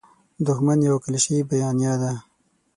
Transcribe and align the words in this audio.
دوښمن 0.45 0.79
یوه 0.87 0.99
کلیشیي 1.05 1.41
بیانیه 1.49 1.95
ده. 2.01 2.13